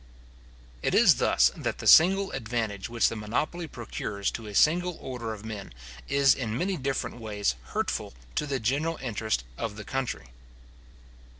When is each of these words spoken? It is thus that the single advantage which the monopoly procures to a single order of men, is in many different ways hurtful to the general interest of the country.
It 0.81 0.95
is 0.95 1.17
thus 1.17 1.51
that 1.55 1.77
the 1.77 1.85
single 1.85 2.31
advantage 2.31 2.89
which 2.89 3.07
the 3.07 3.15
monopoly 3.15 3.67
procures 3.67 4.31
to 4.31 4.47
a 4.47 4.55
single 4.55 4.97
order 4.99 5.31
of 5.31 5.45
men, 5.45 5.75
is 6.09 6.33
in 6.33 6.57
many 6.57 6.75
different 6.75 7.17
ways 7.19 7.53
hurtful 7.65 8.15
to 8.33 8.47
the 8.47 8.59
general 8.59 8.97
interest 8.99 9.43
of 9.59 9.75
the 9.75 9.83
country. 9.85 10.29